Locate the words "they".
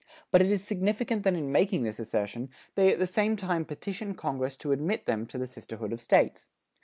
2.73-2.91